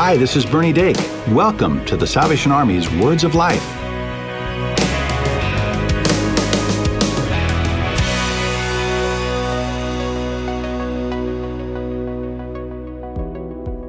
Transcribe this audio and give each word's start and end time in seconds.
Hi, 0.00 0.16
this 0.16 0.36
is 0.36 0.46
Bernie 0.46 0.72
Dake. 0.72 0.96
Welcome 1.26 1.84
to 1.86 1.96
the 1.96 2.06
Salvation 2.06 2.52
Army's 2.52 2.88
Words 2.88 3.24
of 3.24 3.34
Life. 3.34 3.60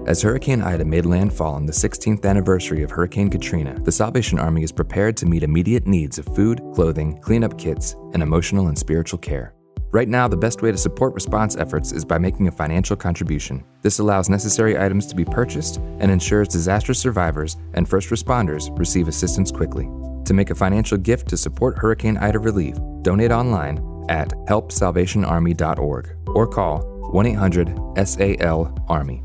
As 0.07 0.23
Hurricane 0.23 0.63
Ida 0.63 0.83
made 0.83 1.05
landfall 1.05 1.53
on 1.53 1.67
the 1.67 1.73
16th 1.73 2.25
anniversary 2.25 2.81
of 2.81 2.89
Hurricane 2.89 3.29
Katrina, 3.29 3.79
the 3.79 3.91
Salvation 3.91 4.39
Army 4.39 4.63
is 4.63 4.71
prepared 4.71 5.15
to 5.17 5.27
meet 5.27 5.43
immediate 5.43 5.85
needs 5.85 6.17
of 6.17 6.25
food, 6.33 6.59
clothing, 6.73 7.19
cleanup 7.21 7.59
kits, 7.59 7.95
and 8.13 8.23
emotional 8.23 8.69
and 8.69 8.79
spiritual 8.79 9.19
care. 9.19 9.53
Right 9.91 10.07
now, 10.07 10.27
the 10.27 10.37
best 10.37 10.61
way 10.61 10.71
to 10.71 10.77
support 10.77 11.15
response 11.15 11.55
efforts 11.55 11.91
is 11.91 12.05
by 12.05 12.19
making 12.19 12.47
a 12.47 12.51
financial 12.51 12.95
contribution. 12.95 13.63
This 13.81 13.97
allows 13.97 14.29
necessary 14.29 14.77
items 14.77 15.07
to 15.07 15.15
be 15.15 15.25
purchased 15.25 15.77
and 15.77 16.11
ensures 16.11 16.47
disaster 16.47 16.93
survivors 16.93 17.57
and 17.73 17.89
first 17.89 18.09
responders 18.09 18.77
receive 18.77 19.07
assistance 19.07 19.51
quickly. 19.51 19.89
To 20.25 20.33
make 20.35 20.51
a 20.51 20.55
financial 20.55 20.97
gift 20.99 21.27
to 21.29 21.37
support 21.37 21.79
Hurricane 21.79 22.17
Ida 22.17 22.37
relief, 22.37 22.75
donate 23.01 23.31
online 23.31 23.79
at 24.09 24.29
helpsalvationarmy.org 24.47 26.17
or 26.27 26.47
call 26.47 26.81
1 27.11 27.25
800 27.25 27.75
SAL 28.05 28.85
Army. 28.87 29.23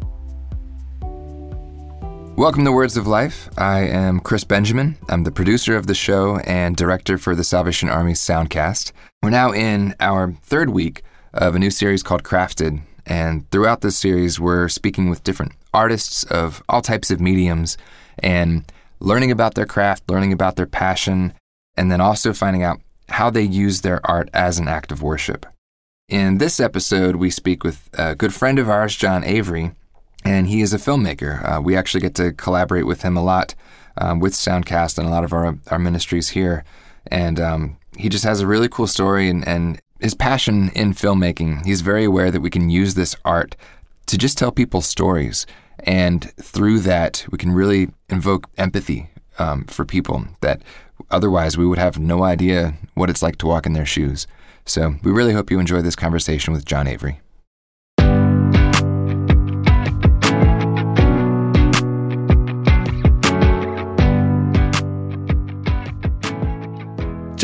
Welcome 2.37 2.65
to 2.65 2.73
Words 2.73 2.97
of 2.97 3.07
Life. 3.07 3.49
I 3.57 3.83
am 3.83 4.19
Chris 4.19 4.43
Benjamin. 4.43 4.99
I'm 5.09 5.23
the 5.23 5.31
producer 5.31 5.77
of 5.77 5.87
the 5.87 5.95
show 5.95 6.39
and 6.39 6.75
director 6.75 7.17
for 7.17 7.37
the 7.37 7.45
Salvation 7.45 7.89
Army 7.89 8.15
Soundcast. 8.15 8.91
We're 9.23 9.31
now 9.31 9.53
in 9.53 9.95
our 10.01 10.33
third 10.43 10.71
week 10.71 11.05
of 11.33 11.55
a 11.55 11.61
new 11.61 11.71
series 11.71 12.03
called 12.03 12.25
Crafted. 12.25 12.83
And 13.07 13.49
throughout 13.53 13.83
this 13.83 13.97
series, 13.97 14.41
we're 14.41 14.69
speaking 14.69 15.09
with 15.09 15.23
different 15.23 15.53
artists 15.73 16.25
of 16.25 16.61
all 16.69 16.83
types 16.83 17.13
of 17.13 17.21
mediums 17.21 17.79
and 18.19 18.65
learning 18.99 19.31
about 19.31 19.55
their 19.55 19.65
craft, 19.65 20.11
learning 20.11 20.33
about 20.33 20.57
their 20.57 20.67
passion, 20.67 21.35
and 21.77 21.89
then 21.89 22.01
also 22.01 22.33
finding 22.33 22.65
out 22.65 22.81
how 23.11 23.31
they 23.31 23.43
use 23.43 23.83
their 23.83 24.01
art 24.05 24.29
as 24.35 24.59
an 24.59 24.67
act 24.67 24.91
of 24.91 25.03
worship. 25.03 25.47
In 26.09 26.39
this 26.39 26.59
episode, 26.59 27.15
we 27.15 27.31
speak 27.31 27.63
with 27.63 27.89
a 27.95 28.17
good 28.17 28.35
friend 28.35 28.59
of 28.59 28.69
ours, 28.69 28.97
Jon 28.97 29.23
Avery 29.23 29.71
and 30.25 30.47
he 30.47 30.63
is 30.63 30.73
a 30.73 30.79
filmmaker. 30.79 31.43
Uh, 31.45 31.61
we 31.61 31.77
actually 31.77 32.01
get 32.01 32.15
to 32.17 32.33
collaborate 32.33 32.87
with 32.87 33.03
him 33.03 33.17
a 33.17 33.23
lot 33.23 33.55
um, 33.99 34.21
with 34.21 34.33
Soundcast 34.33 34.99
and 34.99 35.07
a 35.07 35.11
lot 35.11 35.25
of 35.25 35.33
our, 35.33 35.57
our 35.69 35.79
ministries 35.79 36.31
here. 36.31 36.65
And 37.09 37.39
um, 37.39 37.77
he 37.97 38.09
just 38.09 38.25
has 38.25 38.41
a 38.41 38.47
really 38.47 38.69
cool 38.69 38.87
story 38.87 39.29
and, 39.29 39.47
and 39.47 39.81
his 40.01 40.15
passion 40.15 40.71
in 40.75 40.95
filmmaking. 40.95 41.65
He's 41.65 41.83
very 41.83 42.05
aware 42.05 42.31
that 42.31 42.41
we 42.41 42.51
can 42.51 42.71
use 42.71 42.95
this 42.95 43.15
art 43.25 43.57
to 44.07 44.19
just 44.19 44.39
tell 44.39 44.51
people 44.51 44.81
stories. 44.81 45.47
And 45.81 46.33
through 46.37 46.81
that, 46.81 47.27
we 47.31 47.39
can 47.39 47.53
really 47.53 47.91
invoke 48.09 48.49
empathy 48.57 49.11
um, 49.39 49.65
for 49.65 49.85
people 49.85 50.25
that 50.41 50.63
otherwise 51.11 51.59
we 51.59 51.67
would 51.67 51.79
have 51.79 51.99
no 51.99 52.23
idea 52.23 52.75
what 52.95 53.11
it's 53.11 53.23
like 53.23 53.37
to 53.37 53.47
walk 53.47 53.67
in 53.67 53.73
their 53.73 53.87
shoes. 53.87 54.27
So 54.65 54.95
we 55.03 55.13
really 55.13 55.35
hope 55.35 55.51
you 55.51 55.59
enjoy 55.59 55.83
this 55.83 55.97
conversation 55.97 56.55
with 56.55 56.65
Jon 56.65 56.87
Avery. 56.87 57.21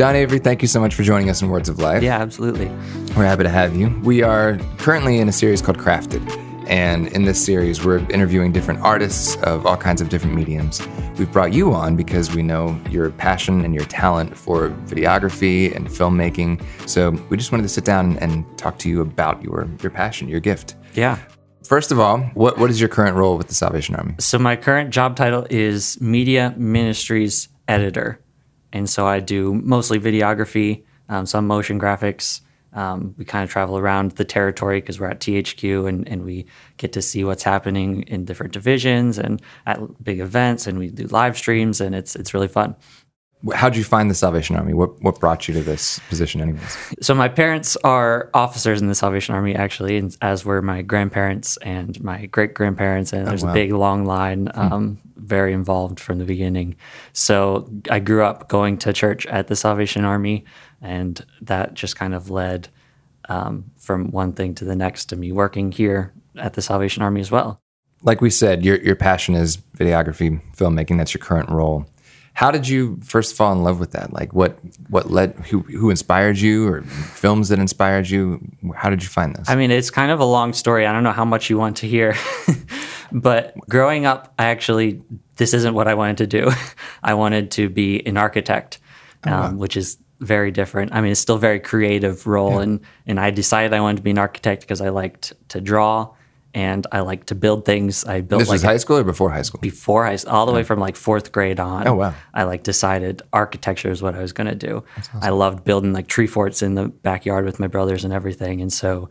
Jon 0.01 0.17
Avery, 0.17 0.39
thank 0.39 0.63
you 0.63 0.69
so 0.69 0.81
much 0.81 0.95
for 0.95 1.03
joining 1.03 1.29
us 1.29 1.43
in 1.43 1.51
Words 1.51 1.69
of 1.69 1.79
Life. 1.79 2.03
Yeah, 2.03 2.23
absolutely. 2.23 2.69
We're 3.15 3.27
happy 3.27 3.43
to 3.43 3.51
have 3.51 3.77
you. 3.77 3.91
We 4.03 4.23
are 4.23 4.57
currently 4.79 5.19
in 5.19 5.29
a 5.29 5.33
series 5.33 5.61
called 5.61 5.77
Crafted. 5.77 6.27
And 6.67 7.09
in 7.09 7.27
this 7.27 7.45
series, 7.45 7.85
we're 7.85 7.99
interviewing 8.09 8.51
different 8.51 8.81
artists 8.81 9.37
of 9.43 9.67
all 9.67 9.77
kinds 9.77 10.01
of 10.01 10.09
different 10.09 10.35
mediums. 10.35 10.81
We've 11.19 11.31
brought 11.31 11.53
you 11.53 11.75
on 11.75 11.97
because 11.97 12.35
we 12.35 12.43
know 12.43 12.81
your 12.89 13.11
passion 13.11 13.63
and 13.63 13.75
your 13.75 13.85
talent 13.85 14.39
for 14.39 14.71
videography 14.87 15.77
and 15.77 15.87
filmmaking. 15.87 16.65
So 16.89 17.11
we 17.29 17.37
just 17.37 17.53
wanted 17.53 17.65
to 17.65 17.69
sit 17.69 17.85
down 17.85 18.17
and 18.21 18.47
talk 18.57 18.79
to 18.79 18.89
you 18.89 19.03
about 19.03 19.43
your, 19.45 19.69
your 19.83 19.91
passion, 19.91 20.29
your 20.29 20.41
gift. 20.41 20.77
Yeah. 20.95 21.19
First 21.63 21.93
of 21.93 22.01
all, 22.01 22.21
what, 22.33 22.57
what 22.57 22.71
is 22.71 22.81
your 22.81 22.89
current 22.89 23.19
role 23.19 23.37
with 23.37 23.49
the 23.49 23.55
Salvation 23.55 23.97
Army? 23.97 24.15
So, 24.19 24.39
my 24.39 24.57
current 24.57 24.95
job 24.95 25.15
title 25.15 25.47
is 25.51 26.01
Media 26.01 26.55
Ministries 26.57 27.51
Editor. 27.69 28.19
And 28.73 28.89
so 28.89 29.07
I 29.07 29.21
do 29.21 29.55
mostly 29.55 29.99
videography, 29.99 30.85
um, 31.09 31.27
some 31.27 31.47
motion 31.47 31.81
graphics. 31.81 32.41
Um, 32.73 33.15
we 33.19 33.25
kind 33.25 33.43
of 33.43 33.51
travel 33.51 33.77
around 33.79 34.13
the 34.13 34.25
territory 34.25 34.81
because 34.81 35.01
we're 35.01 35.09
at 35.09 35.19
THQ 35.19 35.89
and, 35.89 36.07
and 36.07 36.25
we 36.25 36.47
get 36.77 36.93
to 36.93 37.03
see 37.03 37.25
what's 37.25 37.43
happening 37.43 38.03
in 38.03 38.25
different 38.25 38.53
divisions 38.53 39.19
and 39.19 39.43
at 39.67 39.81
big 40.05 40.21
events 40.21 40.69
and 40.69 40.79
we 40.79 40.89
do 40.89 41.09
live 41.09 41.37
streams 41.37 41.81
and 41.81 41.97
it's 41.97 42.15
it's 42.15 42.33
really 42.33 42.47
fun. 42.47 42.77
How 43.55 43.71
did 43.71 43.79
you 43.79 43.85
find 43.85 44.11
the 44.11 44.15
Salvation 44.15 44.55
Army? 44.55 44.75
What 44.75 45.01
what 45.03 45.19
brought 45.19 45.49
you 45.49 45.55
to 45.55 45.63
this 45.63 45.99
position, 46.11 46.43
anyways? 46.43 46.77
So 47.01 47.15
my 47.15 47.29
parents 47.29 47.75
are 47.85 48.29
officers 48.35 48.83
in 48.83 48.89
the 48.89 48.95
Salvation 48.95 49.35
Army, 49.35 49.55
actually, 49.55 50.03
as 50.21 50.45
were 50.45 50.61
my 50.61 50.83
grandparents 50.83 51.57
and 51.59 51.99
my 52.05 52.27
great 52.27 52.53
grandparents. 52.53 53.15
And 53.15 53.23
oh, 53.23 53.31
there's 53.31 53.43
wow. 53.43 53.51
a 53.51 53.55
big 53.55 53.73
long 53.73 54.05
line, 54.05 54.49
hmm. 54.55 54.61
um, 54.61 54.99
very 55.31 55.53
involved 55.55 55.99
from 55.99 56.19
the 56.19 56.27
beginning. 56.27 56.77
So 57.13 57.71
I 57.91 58.01
grew 58.01 58.23
up 58.23 58.49
going 58.49 58.77
to 58.79 58.93
church 58.93 59.25
at 59.27 59.47
the 59.47 59.57
Salvation 59.57 60.05
Army, 60.05 60.45
and 60.83 61.25
that 61.41 61.73
just 61.75 61.97
kind 61.97 62.15
of 62.15 62.29
led 62.29 62.69
um, 63.31 63.71
from 63.79 64.11
one 64.11 64.33
thing 64.35 64.55
to 64.57 64.65
the 64.65 64.77
next 64.77 65.07
to 65.07 65.17
me 65.17 65.33
working 65.33 65.73
here 65.73 66.13
at 66.37 66.53
the 66.55 66.63
Salvation 66.63 67.03
Army 67.03 67.21
as 67.21 67.31
well. 67.31 67.63
Like 68.03 68.21
we 68.21 68.31
said, 68.31 68.65
your 68.65 68.77
your 68.83 68.97
passion 68.97 69.35
is 69.35 69.57
videography, 69.79 70.41
filmmaking. 70.57 70.99
That's 70.99 71.15
your 71.15 71.23
current 71.23 71.49
role. 71.51 71.87
How 72.35 72.51
did 72.51 72.69
you 72.69 72.99
first 73.03 73.37
fall 73.37 73.53
in 73.53 73.63
love 73.63 73.79
with 73.81 73.93
that? 73.93 74.13
Like 74.13 74.33
what 74.33 74.59
what 74.89 75.11
led 75.11 75.35
who 75.51 75.61
who 75.61 75.91
inspired 75.91 76.39
you 76.39 76.67
or 76.67 76.83
films 76.83 77.49
that 77.49 77.59
inspired 77.59 78.09
you? 78.09 78.41
How 78.75 78.89
did 78.91 79.03
you 79.03 79.09
find 79.09 79.35
this? 79.35 79.49
I 79.49 79.57
mean, 79.57 79.71
it's 79.71 79.91
kind 79.91 80.11
of 80.11 80.21
a 80.21 80.25
long 80.25 80.53
story. 80.53 80.87
I 80.87 80.93
don't 80.93 81.03
know 81.03 81.13
how 81.13 81.25
much 81.25 81.51
you 81.51 81.59
want 81.59 81.79
to 81.79 81.89
hear. 81.89 82.15
but 83.13 83.55
growing 83.69 84.07
up, 84.07 84.33
I 84.39 84.47
actually 84.47 85.03
this 85.37 85.55
isn't 85.55 85.75
what 85.75 85.89
I 85.89 85.95
wanted 85.95 86.19
to 86.19 86.27
do. 86.27 86.51
I 87.03 87.15
wanted 87.15 87.51
to 87.53 87.69
be 87.69 88.07
an 88.07 88.17
architect, 88.17 88.79
oh, 89.27 89.31
wow. 89.31 89.43
Um, 89.47 89.59
which 89.59 89.77
is 89.77 89.99
very 90.21 90.51
different. 90.51 90.93
I 90.95 91.01
mean, 91.01 91.13
it's 91.13 91.21
still 91.21 91.37
a 91.37 91.41
very 91.41 91.61
creative 91.61 92.27
role, 92.27 92.57
yeah. 92.57 92.63
and 92.63 92.81
and 93.07 93.21
I 93.21 93.31
decided 93.31 93.75
I 93.75 93.81
wanted 93.81 93.97
to 93.97 94.03
be 94.03 94.11
an 94.11 94.19
architect 94.19 94.63
because 94.63 94.81
I 94.81 94.91
liked 94.91 95.33
to 95.49 95.61
draw 95.61 96.15
and 96.53 96.87
I 96.91 97.01
like 97.01 97.27
to 97.27 97.35
build 97.35 97.65
things. 97.65 98.05
I 98.05 98.23
built. 98.23 98.41
This 98.41 98.49
like 98.49 98.57
was 98.57 98.63
high 98.63 98.77
school 98.77 98.99
or 98.99 99.05
before 99.05 99.31
high 99.31 99.43
school? 99.43 99.61
Before 99.61 100.05
high 100.05 100.17
school, 100.17 100.33
all 100.33 100.47
the 100.47 100.53
way 100.53 100.65
from 100.65 100.81
like 100.81 100.97
fourth 100.97 101.31
grade 101.33 101.61
on. 101.61 101.87
Oh 101.87 101.95
wow! 101.95 102.15
I 102.35 102.45
like 102.45 102.65
decided 102.65 103.23
architecture 103.33 103.91
is 103.91 104.03
what 104.03 104.15
I 104.15 104.21
was 104.21 104.33
going 104.33 104.49
to 104.49 104.55
do. 104.55 104.85
Awesome. 104.99 105.21
I 105.23 105.29
loved 105.31 105.65
building 105.65 105.93
like 105.93 106.09
tree 106.09 106.27
forts 106.27 106.63
in 106.63 106.75
the 106.75 106.89
backyard 106.89 107.45
with 107.45 107.61
my 107.61 107.69
brothers 107.69 108.05
and 108.05 108.13
everything, 108.13 108.61
and 108.61 108.73
so 108.73 109.09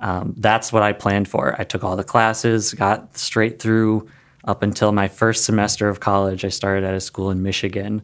um, 0.00 0.34
that's 0.36 0.72
what 0.72 0.82
I 0.82 0.92
planned 0.92 1.28
for. 1.28 1.58
I 1.58 1.64
took 1.64 1.82
all 1.82 1.96
the 1.96 2.04
classes, 2.04 2.74
got 2.74 3.16
straight 3.16 3.60
through 3.60 4.08
up 4.44 4.62
until 4.62 4.92
my 4.92 5.08
first 5.08 5.44
semester 5.44 5.88
of 5.88 6.00
college. 6.00 6.44
I 6.44 6.48
started 6.48 6.84
at 6.84 6.94
a 6.94 7.00
school 7.00 7.30
in 7.30 7.42
Michigan, 7.42 8.02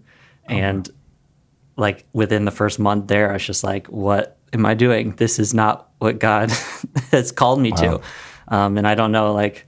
oh, 0.49 0.53
and 0.53 0.89
wow. 0.89 0.95
like 1.77 2.07
within 2.15 2.47
the 2.47 2.51
first 2.51 2.79
month 2.79 3.09
there, 3.09 3.29
I 3.29 3.35
was 3.35 3.45
just 3.45 3.65
like, 3.65 3.87
"What 3.89 4.39
am 4.55 4.65
I 4.65 4.73
doing? 4.73 5.15
This 5.17 5.39
is 5.39 5.53
not 5.53 5.91
what 5.99 6.19
God 6.19 6.51
has 7.11 7.33
called 7.33 7.61
me 7.61 7.73
wow. 7.73 7.77
to." 7.77 8.01
Um, 8.49 8.79
and 8.79 8.87
I 8.87 8.95
don't 8.95 9.13
know 9.13 9.33
like 9.33 9.67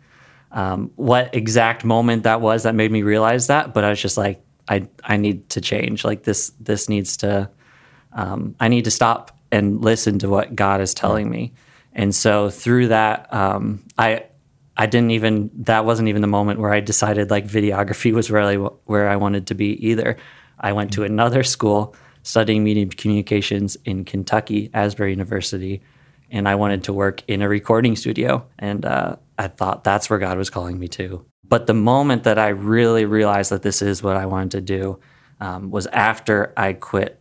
um, 0.52 0.90
what 0.96 1.34
exact 1.34 1.84
moment 1.84 2.22
that 2.24 2.40
was 2.40 2.62
that 2.62 2.74
made 2.74 2.90
me 2.92 3.02
realize 3.02 3.48
that, 3.48 3.74
but 3.74 3.84
I 3.84 3.90
was 3.90 4.00
just 4.00 4.16
like, 4.16 4.40
I 4.68 4.88
I 5.02 5.16
need 5.16 5.50
to 5.50 5.60
change. 5.60 6.04
Like 6.04 6.22
this 6.22 6.52
this 6.60 6.88
needs 6.88 7.16
to 7.18 7.50
um, 8.12 8.54
I 8.60 8.68
need 8.68 8.84
to 8.84 8.90
stop 8.90 9.36
and 9.50 9.80
listen 9.82 10.18
to 10.20 10.28
what 10.28 10.54
God 10.54 10.80
is 10.80 10.94
telling 10.94 11.30
me. 11.30 11.52
And 11.92 12.14
so 12.14 12.50
through 12.50 12.88
that, 12.88 13.32
um, 13.32 13.84
I 13.98 14.24
I 14.76 14.86
didn't 14.86 15.10
even 15.12 15.50
that 15.64 15.84
wasn't 15.84 16.08
even 16.08 16.22
the 16.22 16.28
moment 16.28 16.60
where 16.60 16.72
I 16.72 16.80
decided 16.80 17.30
like 17.30 17.46
videography 17.46 18.12
was 18.12 18.30
really 18.30 18.56
where 18.56 19.08
I 19.08 19.16
wanted 19.16 19.46
to 19.48 19.54
be 19.54 19.86
either. 19.86 20.16
I 20.58 20.72
went 20.72 20.92
to 20.94 21.04
another 21.04 21.42
school 21.42 21.94
studying 22.22 22.64
media 22.64 22.86
communications 22.86 23.76
in 23.84 24.04
Kentucky, 24.04 24.70
Asbury 24.72 25.10
University, 25.10 25.82
and 26.34 26.48
I 26.48 26.56
wanted 26.56 26.82
to 26.84 26.92
work 26.92 27.22
in 27.28 27.42
a 27.42 27.48
recording 27.48 27.94
studio. 27.94 28.44
And 28.58 28.84
uh, 28.84 29.16
I 29.38 29.46
thought 29.46 29.84
that's 29.84 30.10
where 30.10 30.18
God 30.18 30.36
was 30.36 30.50
calling 30.50 30.80
me 30.80 30.88
to. 30.88 31.24
But 31.44 31.68
the 31.68 31.74
moment 31.74 32.24
that 32.24 32.40
I 32.40 32.48
really 32.48 33.04
realized 33.04 33.52
that 33.52 33.62
this 33.62 33.80
is 33.80 34.02
what 34.02 34.16
I 34.16 34.26
wanted 34.26 34.50
to 34.50 34.60
do 34.60 34.98
um, 35.40 35.70
was 35.70 35.86
after 35.86 36.52
I 36.56 36.72
quit 36.72 37.20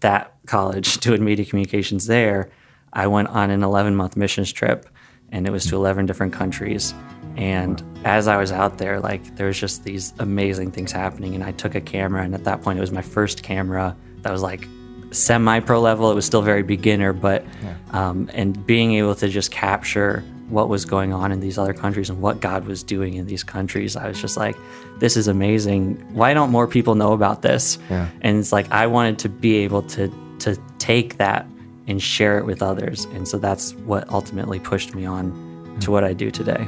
that 0.00 0.34
college 0.46 0.98
doing 0.98 1.24
media 1.24 1.44
communications 1.44 2.06
there. 2.06 2.50
I 2.92 3.06
went 3.06 3.28
on 3.28 3.50
an 3.50 3.62
11 3.62 3.94
month 3.94 4.16
missions 4.16 4.52
trip 4.52 4.86
and 5.30 5.46
it 5.46 5.50
was 5.52 5.64
to 5.66 5.76
11 5.76 6.06
different 6.06 6.32
countries. 6.32 6.94
And 7.36 7.80
as 8.04 8.26
I 8.26 8.38
was 8.38 8.50
out 8.50 8.76
there, 8.76 8.98
like 8.98 9.36
there 9.36 9.46
was 9.46 9.58
just 9.58 9.84
these 9.84 10.14
amazing 10.18 10.72
things 10.72 10.90
happening. 10.90 11.36
And 11.36 11.44
I 11.44 11.52
took 11.52 11.74
a 11.74 11.80
camera, 11.80 12.22
and 12.22 12.34
at 12.34 12.44
that 12.44 12.60
point, 12.60 12.78
it 12.78 12.82
was 12.82 12.92
my 12.92 13.00
first 13.00 13.42
camera 13.42 13.96
that 14.20 14.30
was 14.30 14.42
like 14.42 14.68
semi 15.12 15.60
pro 15.60 15.80
level. 15.80 16.10
It 16.10 16.14
was 16.14 16.26
still 16.26 16.42
very 16.42 16.62
beginner, 16.62 17.12
but 17.12 17.44
yeah. 17.62 17.76
um, 17.90 18.30
and 18.32 18.66
being 18.66 18.94
able 18.94 19.14
to 19.16 19.28
just 19.28 19.50
capture 19.50 20.24
what 20.48 20.68
was 20.68 20.84
going 20.84 21.12
on 21.12 21.32
in 21.32 21.40
these 21.40 21.56
other 21.56 21.72
countries 21.72 22.10
and 22.10 22.20
what 22.20 22.40
God 22.40 22.66
was 22.66 22.82
doing 22.82 23.14
in 23.14 23.26
these 23.26 23.42
countries, 23.42 23.96
I 23.96 24.06
was 24.06 24.20
just 24.20 24.36
like, 24.36 24.54
this 24.98 25.16
is 25.16 25.26
amazing. 25.26 25.94
Why 26.12 26.34
don't 26.34 26.50
more 26.50 26.66
people 26.66 26.94
know 26.94 27.12
about 27.12 27.42
this? 27.42 27.78
Yeah. 27.88 28.08
And 28.20 28.38
it's 28.38 28.52
like 28.52 28.70
I 28.70 28.86
wanted 28.86 29.18
to 29.20 29.28
be 29.28 29.56
able 29.56 29.82
to 29.82 30.12
to 30.40 30.56
take 30.78 31.18
that 31.18 31.46
and 31.86 32.02
share 32.02 32.38
it 32.38 32.44
with 32.44 32.62
others. 32.62 33.04
And 33.06 33.26
so 33.26 33.38
that's 33.38 33.74
what 33.74 34.08
ultimately 34.10 34.58
pushed 34.58 34.94
me 34.94 35.04
on 35.04 35.78
to 35.80 35.90
what 35.90 36.04
I 36.04 36.12
do 36.12 36.30
today. 36.30 36.66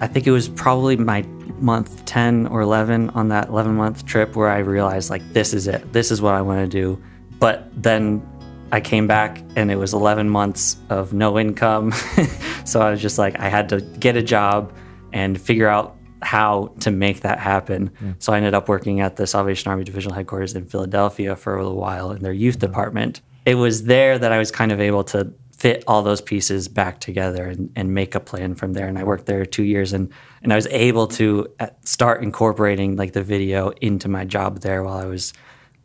I 0.00 0.08
think 0.08 0.26
it 0.26 0.32
was 0.32 0.48
probably 0.48 0.96
my 0.96 1.22
month 1.62 2.04
10 2.04 2.48
or 2.48 2.60
11 2.60 3.10
on 3.10 3.28
that 3.28 3.48
11 3.48 3.74
month 3.74 4.04
trip 4.04 4.36
where 4.36 4.50
I 4.50 4.58
realized, 4.58 5.10
like, 5.10 5.26
this 5.32 5.54
is 5.54 5.66
it. 5.66 5.92
This 5.92 6.10
is 6.10 6.20
what 6.20 6.34
I 6.34 6.42
want 6.42 6.60
to 6.60 6.66
do. 6.66 7.02
But 7.38 7.68
then 7.80 8.26
I 8.72 8.80
came 8.80 9.06
back 9.06 9.42
and 9.56 9.70
it 9.70 9.76
was 9.76 9.92
11 9.92 10.28
months 10.28 10.76
of 10.88 11.12
no 11.12 11.38
income. 11.38 11.92
so 12.64 12.80
I 12.80 12.90
was 12.90 13.00
just 13.00 13.18
like, 13.18 13.38
I 13.38 13.48
had 13.48 13.68
to 13.68 13.80
get 13.80 14.16
a 14.16 14.22
job 14.22 14.72
and 15.12 15.40
figure 15.40 15.68
out 15.68 15.96
how 16.22 16.72
to 16.80 16.90
make 16.90 17.20
that 17.20 17.38
happen. 17.38 17.90
Mm. 18.02 18.14
So 18.18 18.32
I 18.32 18.38
ended 18.38 18.54
up 18.54 18.68
working 18.68 19.00
at 19.00 19.16
the 19.16 19.26
Salvation 19.26 19.70
Army 19.70 19.84
Divisional 19.84 20.14
Headquarters 20.14 20.54
in 20.54 20.66
Philadelphia 20.66 21.36
for 21.36 21.56
a 21.56 21.62
little 21.62 21.78
while 21.78 22.12
in 22.12 22.22
their 22.22 22.32
youth 22.32 22.56
mm-hmm. 22.56 22.66
department. 22.66 23.20
It 23.44 23.56
was 23.56 23.84
there 23.84 24.18
that 24.18 24.32
I 24.32 24.38
was 24.38 24.50
kind 24.50 24.72
of 24.72 24.80
able 24.80 25.04
to 25.04 25.32
fit 25.62 25.84
all 25.86 26.02
those 26.02 26.20
pieces 26.20 26.66
back 26.66 26.98
together 26.98 27.44
and, 27.46 27.70
and 27.76 27.94
make 27.94 28.16
a 28.16 28.20
plan 28.20 28.52
from 28.52 28.72
there. 28.72 28.88
And 28.88 28.98
I 28.98 29.04
worked 29.04 29.26
there 29.26 29.46
two 29.46 29.62
years 29.62 29.92
and, 29.92 30.12
and 30.42 30.52
I 30.52 30.56
was 30.56 30.66
able 30.66 31.06
to 31.06 31.46
uh, 31.60 31.68
start 31.84 32.20
incorporating 32.20 32.96
like 32.96 33.12
the 33.12 33.22
video 33.22 33.70
into 33.80 34.08
my 34.08 34.24
job 34.24 34.62
there 34.62 34.82
while 34.82 34.96
I 34.96 35.04
was 35.04 35.32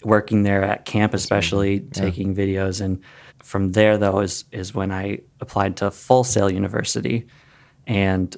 working 0.04 0.42
there 0.42 0.64
at 0.64 0.86
camp, 0.86 1.14
especially 1.14 1.82
taking 1.82 2.36
videos. 2.36 2.82
And 2.82 3.04
from 3.44 3.74
there, 3.74 4.00
though, 4.00 4.22
is, 4.22 4.46
is 4.52 4.74
when 4.74 4.92
I 4.92 5.20
applied 5.42 5.78
to 5.78 5.92
Full 5.92 6.24
Sail 6.24 6.50
University. 6.50 7.28
And 7.86 8.36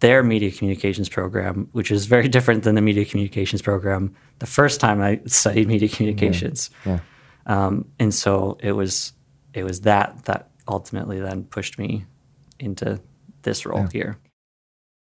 their 0.00 0.22
media 0.22 0.50
communications 0.50 1.10
program, 1.10 1.68
which 1.72 1.90
is 1.90 2.06
very 2.06 2.28
different 2.36 2.64
than 2.64 2.74
the 2.74 2.80
media 2.80 3.04
communications 3.04 3.60
program 3.60 4.16
the 4.38 4.46
first 4.46 4.80
time 4.80 5.02
I 5.02 5.20
studied 5.26 5.68
media 5.68 5.90
communications. 5.90 6.70
Yeah. 6.86 7.00
Um, 7.44 7.90
and 7.98 8.14
so 8.14 8.56
it 8.62 8.72
was 8.72 9.12
it 9.52 9.62
was 9.62 9.82
that 9.82 10.24
that 10.24 10.50
ultimately 10.68 11.20
then 11.20 11.44
pushed 11.44 11.78
me 11.78 12.04
into 12.58 13.00
this 13.42 13.66
role 13.66 13.86
here. 13.92 14.18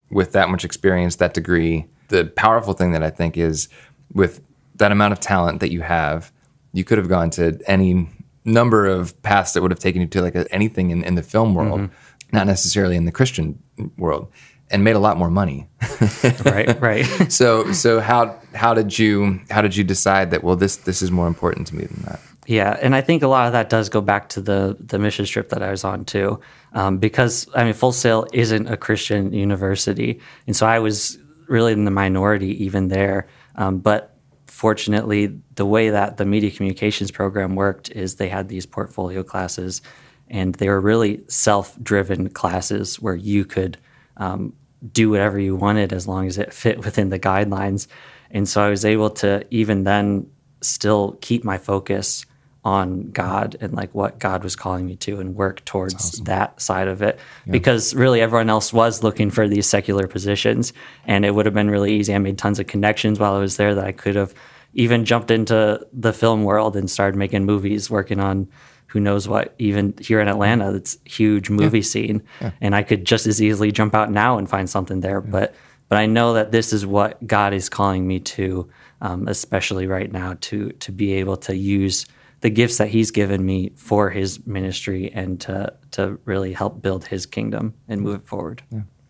with 0.10 0.32
that 0.34 0.50
much 0.50 0.64
experience, 0.66 1.16
that 1.18 1.34
degree, 1.34 1.86
the 2.10 2.26
powerful 2.26 2.74
thing 2.74 2.92
that 2.92 3.04
I 3.04 3.10
think 3.10 3.38
is 3.38 3.68
with 4.14 4.42
that 4.76 4.92
amount 4.92 5.14
of 5.14 5.20
talent 5.20 5.60
that 5.60 5.72
you 5.72 5.82
have, 5.82 6.32
you 6.74 6.84
could 6.84 6.98
have 6.98 7.10
gone 7.10 7.30
to 7.32 7.60
any 7.68 8.10
number 8.44 8.86
of 8.86 9.20
paths 9.24 9.54
that 9.54 9.62
would 9.62 9.72
have 9.72 9.80
taken 9.80 10.02
you 10.02 10.08
to 10.08 10.22
like 10.22 10.36
a, 10.36 10.52
anything 10.54 10.92
in, 10.92 11.04
in 11.04 11.16
the 11.16 11.24
film 11.24 11.56
world, 11.56 11.82
mm-hmm. 11.82 12.36
not 12.36 12.46
necessarily 12.46 12.96
in 12.96 13.06
the 13.06 13.12
Christian 13.12 13.60
world, 13.98 14.32
and 14.70 14.84
made 14.84 14.96
a 14.96 15.00
lot 15.00 15.18
more 15.18 15.30
money. 15.30 15.68
right, 16.46 16.80
right. 16.82 17.06
so 17.32 17.72
so 17.72 18.00
how 18.00 18.40
how 18.54 18.74
did 18.74 18.98
you 18.98 19.40
how 19.50 19.62
did 19.62 19.76
you 19.76 19.84
decide 19.84 20.32
that 20.32 20.44
well 20.44 20.56
this 20.56 20.76
this 20.76 21.02
is 21.02 21.12
more 21.12 21.28
important 21.28 21.68
to 21.68 21.76
me 21.76 21.86
than 21.86 22.04
that? 22.04 22.20
Yeah, 22.48 22.78
and 22.80 22.96
I 22.96 23.02
think 23.02 23.24
a 23.24 23.28
lot 23.28 23.48
of 23.48 23.54
that 23.54 23.70
does 23.70 23.90
go 23.90 24.02
back 24.02 24.30
to 24.30 24.42
the 24.42 24.78
the 24.80 25.00
mission 25.00 25.26
trip 25.26 25.50
that 25.50 25.64
I 25.64 25.72
was 25.72 25.84
on 25.84 26.06
too, 26.06 26.40
um, 26.74 27.00
because 27.00 27.48
I 27.56 27.64
mean, 27.64 27.74
Full 27.74 27.92
Sail 27.92 28.28
isn't 28.34 28.68
a 28.68 28.78
Christian 28.78 29.34
university, 29.34 30.20
and 30.46 30.56
so 30.56 30.68
I 30.68 30.80
was 30.80 31.18
really 31.48 31.74
in 31.74 31.86
the 31.86 31.92
minority 31.92 32.64
even 32.64 32.90
there. 32.90 33.28
Um, 33.56 33.80
but 33.80 34.16
fortunately, 34.46 35.40
the 35.56 35.66
way 35.66 35.90
that 35.90 36.18
the 36.18 36.26
media 36.26 36.52
communications 36.52 37.12
program 37.12 37.56
worked 37.56 37.90
is 37.92 38.16
they 38.16 38.30
had 38.30 38.48
these 38.48 38.66
portfolio 38.66 39.24
classes, 39.24 39.82
and 40.30 40.54
they 40.56 40.70
were 40.70 40.82
really 40.82 41.24
self 41.28 41.76
driven 41.82 42.30
classes 42.30 43.02
where 43.02 43.16
you 43.16 43.46
could 43.46 43.78
um, 44.18 44.54
do 44.92 45.10
whatever 45.10 45.40
you 45.40 45.56
wanted 45.56 45.92
as 45.92 46.08
long 46.08 46.28
as 46.28 46.38
it 46.38 46.54
fit 46.54 46.78
within 46.80 47.10
the 47.10 47.20
guidelines. 47.20 47.88
And 48.30 48.48
so 48.48 48.62
I 48.62 48.70
was 48.70 48.86
able 48.86 49.10
to 49.12 49.46
even 49.50 49.84
then 49.84 50.28
still 50.62 51.18
keep 51.22 51.44
my 51.44 51.58
focus 51.58 52.26
on 52.66 53.12
God 53.12 53.56
and 53.62 53.74
like 53.74 53.94
what 53.94 54.18
God 54.20 54.44
was 54.44 54.56
calling 54.56 54.88
me 54.88 54.96
to 54.98 55.20
and 55.20 55.36
work 55.36 55.64
towards 55.66 56.20
that 56.22 56.60
side 56.60 56.88
of 56.88 57.04
it. 57.04 57.20
Because 57.48 57.94
really 57.94 58.22
everyone 58.22 58.50
else 58.50 58.74
was 58.74 59.04
looking 59.04 59.30
for 59.30 59.48
these 59.48 59.68
secular 59.68 60.08
positions 60.08 60.74
and 61.06 61.24
it 61.24 61.32
would 61.32 61.46
have 61.46 61.54
been 61.54 61.70
really 61.70 61.94
easy. 61.94 62.14
I 62.14 62.18
made 62.18 62.40
tons 62.40 62.60
of 62.60 62.66
connections 62.66 63.20
while 63.20 63.36
I 63.36 63.40
was 63.40 63.58
there 63.58 63.76
that 63.76 63.86
I 63.86 63.92
could 63.92 64.16
have 64.16 64.34
even 64.74 65.06
jumped 65.06 65.30
into 65.30 65.86
the 65.94 66.12
film 66.12 66.44
world 66.44 66.76
and 66.76 66.90
started 66.90 67.16
making 67.16 67.46
movies, 67.46 67.90
working 67.90 68.20
on 68.20 68.48
who 68.88 69.00
knows 69.00 69.28
what, 69.28 69.54
even 69.60 69.94
here 70.00 70.20
in 70.20 70.28
Atlanta, 70.28 70.74
it's 70.74 70.98
huge 71.06 71.50
movie 71.50 71.82
scene. 71.82 72.24
And 72.62 72.76
I 72.76 72.82
could 72.82 73.06
just 73.06 73.28
as 73.28 73.42
easily 73.42 73.72
jump 73.72 73.94
out 73.94 74.12
now 74.12 74.38
and 74.38 74.50
find 74.50 74.70
something 74.70 75.02
there. 75.02 75.22
But 75.22 75.54
but 75.88 76.00
I 76.00 76.08
know 76.08 76.34
that 76.34 76.52
this 76.52 76.74
is 76.74 76.84
what 76.84 77.26
God 77.28 77.54
is 77.54 77.70
calling 77.70 78.08
me 78.08 78.20
to, 78.22 78.68
um, 79.02 79.28
especially 79.28 79.86
right 79.86 80.12
now, 80.12 80.36
to 80.42 80.70
to 80.72 80.92
be 80.92 81.14
able 81.14 81.38
to 81.38 81.56
use 81.56 82.08
the 82.46 82.52
gifts 82.52 82.78
that 82.78 82.90
He's 82.90 83.10
given 83.10 83.44
me 83.44 83.72
for 83.76 84.12
His 84.12 84.46
ministry 84.46 85.12
and 85.12 85.42
to 85.42 85.74
to 85.90 86.20
really 86.26 86.54
help 86.54 86.80
build 86.80 87.06
His 87.06 87.26
kingdom 87.26 87.74
and 87.88 88.02
move 88.02 88.18
it 88.22 88.28
forward. 88.28 88.62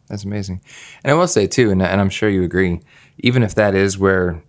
That's 0.07 0.23
amazing. 0.23 0.61
And 1.03 1.11
I 1.11 1.15
will 1.15 1.27
say 1.27 1.45
too, 1.45 1.69
and, 1.69 1.81
and 1.81 1.99
I'm 1.99 2.09
sure 2.09 2.29
you 2.29 2.43
agree, 2.43 2.79
even 3.17 3.43
if 3.43 3.53
that 3.55 3.75
is 3.75 3.97
where 3.97 4.41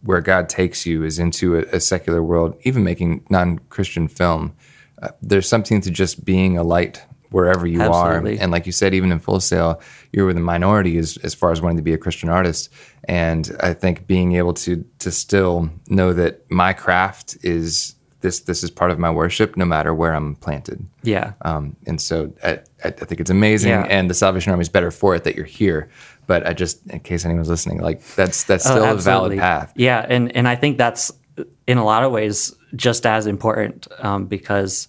where 0.00 0.22
God 0.22 0.48
takes 0.48 0.86
you 0.86 1.04
is 1.04 1.18
into 1.18 1.56
a, 1.56 1.76
a 1.76 1.80
secular 1.80 2.22
world, 2.22 2.56
even 2.62 2.82
making 2.82 3.26
non-Christian 3.28 4.08
film, 4.08 4.54
uh, 5.02 5.10
there's 5.20 5.46
something 5.46 5.82
to 5.82 5.90
just 5.90 6.24
being 6.24 6.56
a 6.56 6.62
light 6.62 7.04
wherever 7.32 7.66
you 7.66 7.82
Absolutely. 7.82 8.38
are. 8.38 8.42
And 8.42 8.50
like 8.50 8.64
you 8.64 8.72
said, 8.72 8.94
even 8.94 9.12
in 9.12 9.18
Full 9.18 9.40
Sail, 9.40 9.78
you're 10.10 10.24
with 10.24 10.36
the 10.36 10.42
minority 10.42 10.96
as, 10.96 11.18
as 11.18 11.34
far 11.34 11.52
as 11.52 11.60
wanting 11.60 11.76
to 11.76 11.82
be 11.82 11.92
a 11.92 11.98
Christian 11.98 12.30
artist. 12.30 12.70
And 13.04 13.54
I 13.60 13.74
think 13.74 14.06
being 14.06 14.36
able 14.36 14.54
to 14.54 14.86
to 15.00 15.10
still 15.10 15.68
know 15.88 16.14
that 16.14 16.50
my 16.50 16.72
craft 16.72 17.36
is 17.42 17.96
this 18.22 18.40
this 18.40 18.64
is 18.64 18.70
part 18.70 18.90
of 18.90 18.98
my 18.98 19.10
worship, 19.10 19.56
no 19.56 19.64
matter 19.64 19.92
where 19.94 20.14
I'm 20.14 20.34
planted. 20.36 20.84
Yeah. 21.02 21.32
Um, 21.42 21.76
and 21.86 22.00
so 22.00 22.32
I, 22.42 22.60
I 22.84 22.90
think 22.90 23.20
it's 23.20 23.30
amazing, 23.30 23.70
Yeah. 23.70 23.86
and 23.88 24.08
the 24.08 24.14
Salvation 24.14 24.50
Army 24.50 24.62
is 24.62 24.68
better 24.68 24.90
for 24.90 25.14
it 25.14 25.24
that 25.24 25.36
you're 25.36 25.44
here. 25.44 25.90
But 26.26 26.46
I 26.46 26.52
just, 26.52 26.86
in 26.86 27.00
case 27.00 27.24
anyone's 27.24 27.48
listening, 27.48 27.80
like 27.80 28.02
that's 28.14 28.44
that's 28.44 28.64
still 28.64 28.82
Oh, 28.84 28.94
a 28.94 28.96
valid 28.96 29.38
path. 29.38 29.72
Yeah, 29.76 30.06
and 30.08 30.34
and 30.36 30.48
I 30.48 30.56
think 30.56 30.78
that's 30.78 31.12
in 31.66 31.78
a 31.78 31.84
lot 31.84 32.04
of 32.04 32.12
ways 32.12 32.54
just 32.76 33.04
as 33.06 33.26
important 33.26 33.86
um, 33.98 34.26
because 34.26 34.88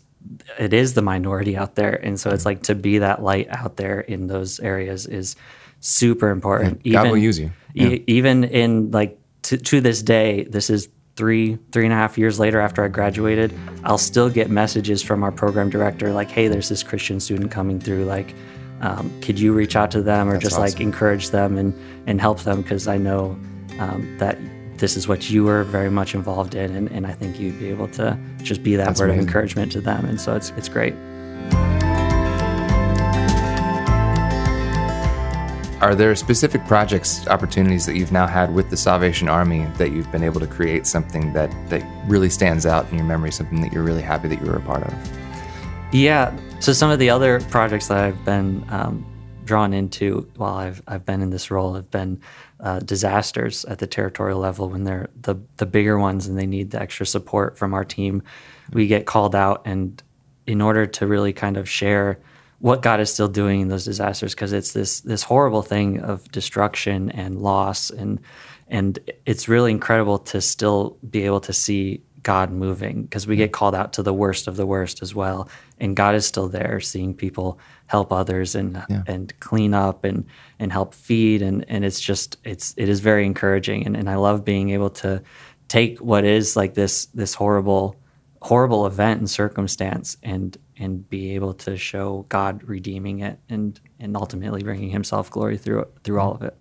it 0.57 0.73
is 0.73 0.93
the 0.93 1.01
minority 1.01 1.57
out 1.57 1.75
there, 1.75 1.95
and 2.05 2.19
so 2.19 2.29
it's 2.29 2.45
like 2.45 2.63
to 2.63 2.75
be 2.75 2.99
that 2.99 3.21
light 3.23 3.47
out 3.49 3.75
there 3.77 3.99
in 3.99 4.27
those 4.27 4.59
areas 4.59 5.05
is 5.07 5.35
super 5.79 6.29
important. 6.29 6.83
God 6.89 7.09
will 7.09 7.17
use 7.17 7.39
you. 7.39 7.51
e- 7.75 8.03
even 8.07 8.43
in 8.45 8.91
like 8.91 9.17
to, 9.43 9.57
to 9.57 9.81
this 9.81 10.01
day, 10.03 10.43
this 10.43 10.69
is 10.69 10.87
three 11.15 11.57
three 11.71 11.85
and 11.85 11.93
a 11.93 11.95
half 11.95 12.17
years 12.17 12.39
later 12.39 12.59
after 12.59 12.83
I 12.83 12.87
graduated, 12.87 13.53
I'll 13.83 13.97
still 13.97 14.29
get 14.29 14.49
messages 14.49 15.01
from 15.01 15.23
our 15.23 15.31
program 15.31 15.69
director 15.69 16.11
like, 16.11 16.29
"Hey, 16.29 16.47
there's 16.47 16.69
this 16.69 16.83
Christian 16.83 17.19
student 17.19 17.51
coming 17.51 17.79
through. 17.79 18.05
Like, 18.05 18.33
um, 18.81 19.11
could 19.21 19.39
you 19.39 19.53
reach 19.53 19.75
out 19.75 19.91
to 19.91 20.01
them 20.01 20.29
or 20.29 20.37
just 20.37 20.57
like 20.57 20.79
encourage 20.79 21.29
them 21.29 21.57
and 21.57 21.73
and 22.07 22.19
help 22.19 22.39
them 22.41 22.61
because 22.61 22.87
I 22.87 22.97
know 22.97 23.37
um, 23.79 24.15
that." 24.19 24.37
This 24.75 24.97
is 24.97 25.07
what 25.07 25.29
you 25.29 25.45
were 25.45 25.63
very 25.63 25.91
much 25.91 26.13
involved 26.13 26.55
in, 26.55 26.75
and, 26.75 26.91
and 26.91 27.07
I 27.07 27.13
think 27.13 27.39
you'd 27.39 27.57
be 27.59 27.69
able 27.69 27.87
to 27.89 28.17
just 28.41 28.63
be 28.63 28.75
that 28.75 28.87
That's 28.87 28.99
word 28.99 29.11
amazing. 29.11 29.19
of 29.19 29.27
encouragement 29.27 29.71
to 29.73 29.81
them, 29.81 30.03
and 30.03 30.19
so 30.19 30.35
it's 30.35 30.49
it's 30.57 30.67
great. 30.67 30.93
Are 35.83 35.95
there 35.95 36.15
specific 36.15 36.65
projects, 36.65 37.27
opportunities 37.27 37.85
that 37.87 37.97
you've 37.97 38.13
now 38.13 38.25
had 38.25 38.53
with 38.55 38.69
the 38.69 38.77
Salvation 38.77 39.27
Army 39.27 39.67
that 39.77 39.91
you've 39.91 40.09
been 40.13 40.23
able 40.23 40.39
to 40.39 40.47
create 40.47 40.87
something 40.87 41.33
that 41.33 41.51
that 41.69 41.83
really 42.07 42.29
stands 42.29 42.65
out 42.65 42.89
in 42.89 42.95
your 42.95 43.05
memory, 43.05 43.33
something 43.33 43.59
that 43.59 43.73
you're 43.73 43.83
really 43.83 44.01
happy 44.01 44.29
that 44.29 44.39
you 44.39 44.45
were 44.45 44.55
a 44.55 44.61
part 44.61 44.83
of? 44.83 44.93
Yeah. 45.91 46.33
So 46.61 46.71
some 46.71 46.89
of 46.89 46.99
the 46.99 47.09
other 47.09 47.41
projects 47.49 47.89
that 47.89 47.97
I've 47.97 48.23
been 48.23 48.65
um, 48.69 49.05
drawn 49.43 49.73
into 49.73 50.25
while 50.37 50.53
I've 50.53 50.81
I've 50.87 51.05
been 51.05 51.21
in 51.21 51.31
this 51.31 51.51
role 51.51 51.73
have 51.73 51.91
been 51.91 52.21
uh, 52.61 52.79
disasters 52.79 53.65
at 53.65 53.79
the 53.79 53.87
territorial 53.87 54.39
level 54.39 54.69
when 54.69 54.85
they're 54.85 55.09
the 55.19 55.35
the 55.57 55.65
bigger 55.65 55.99
ones 55.99 56.27
and 56.27 56.37
they 56.37 56.47
need 56.47 56.71
the 56.71 56.81
extra 56.81 57.05
support 57.05 57.57
from 57.57 57.73
our 57.73 57.83
team. 57.83 58.23
We 58.71 58.87
get 58.87 59.05
called 59.05 59.35
out 59.35 59.63
and 59.65 60.01
in 60.47 60.61
order 60.61 60.87
to 60.87 61.07
really 61.07 61.33
kind 61.33 61.57
of 61.57 61.67
share 61.67 62.19
what 62.63 62.81
God 62.81 63.01
is 63.01 63.11
still 63.11 63.27
doing 63.27 63.59
in 63.59 63.67
those 63.67 63.83
disasters 63.83 64.33
because 64.33 64.53
it's 64.53 64.71
this 64.71 65.01
this 65.01 65.21
horrible 65.21 65.63
thing 65.63 65.99
of 65.99 66.31
destruction 66.31 67.11
and 67.11 67.41
loss 67.41 67.89
and 67.89 68.21
and 68.69 68.99
it's 69.25 69.49
really 69.49 69.69
incredible 69.69 70.17
to 70.17 70.39
still 70.39 70.97
be 71.09 71.25
able 71.25 71.41
to 71.41 71.51
see 71.51 72.01
God 72.21 72.51
moving 72.51 73.03
because 73.03 73.27
we 73.27 73.35
get 73.35 73.49
mm. 73.49 73.53
called 73.53 73.75
out 73.75 73.91
to 73.93 74.01
the 74.01 74.13
worst 74.13 74.47
of 74.47 74.55
the 74.55 74.65
worst 74.65 75.01
as 75.01 75.13
well 75.13 75.49
and 75.77 75.93
God 75.93 76.15
is 76.15 76.25
still 76.25 76.47
there 76.47 76.79
seeing 76.79 77.13
people 77.13 77.59
help 77.87 78.13
others 78.13 78.55
and 78.55 78.81
and 79.07 79.37
clean 79.41 79.73
up 79.73 80.05
and 80.05 80.25
and 80.57 80.71
help 80.71 80.93
feed 80.93 81.41
and 81.41 81.65
and 81.67 81.83
it's 81.83 81.99
just 81.99 82.37
it's 82.45 82.73
it 82.77 82.87
is 82.87 83.01
very 83.01 83.25
encouraging 83.25 83.85
and, 83.85 83.97
and 83.97 84.09
I 84.09 84.15
love 84.15 84.45
being 84.45 84.69
able 84.69 84.91
to 85.01 85.21
take 85.67 85.99
what 85.99 86.23
is 86.23 86.55
like 86.55 86.75
this 86.75 87.07
this 87.07 87.33
horrible 87.33 87.99
horrible 88.43 88.85
event 88.85 89.19
and 89.19 89.29
circumstance 89.29 90.17
and 90.21 90.57
and 90.77 91.09
be 91.09 91.33
able 91.33 91.53
to 91.53 91.77
show 91.77 92.25
God 92.27 92.61
redeeming 92.65 93.19
it 93.19 93.39
and 93.47 93.79
and 93.99 94.17
ultimately 94.17 94.61
bringing 94.61 94.89
himself 94.89 95.31
glory 95.31 95.57
through 95.57 95.87
through 96.03 96.19
all 96.19 96.33
of 96.33 96.41
it. 96.43 96.57